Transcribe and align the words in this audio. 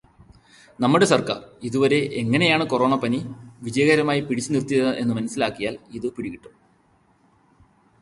നമ്മുടെ 0.79 1.05
സർക്കാർ 1.05 1.37
ഇതുവരെയും 1.63 2.13
എങ്ങനെയാണ് 2.21 2.65
കൊറോണപ്പനി 2.65 3.19
വിജയകരമായി 3.63 4.21
പിടിച്ചു 4.21 4.51
നിർത്തിയത് 4.51 4.91
എന്നു 4.97 5.13
മനസ്സിലാക്കിയാൽ 5.13 5.77
ഇതും 5.91 6.13
പിടികിട്ടും. 6.17 6.53